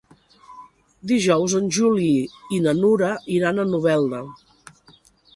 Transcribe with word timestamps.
Dijous 1.09 1.55
en 1.59 1.67
Juli 1.75 2.07
i 2.57 2.61
na 2.67 2.73
Nura 2.77 3.09
iran 3.35 3.61
a 3.61 3.67
Novelda. 3.75 4.23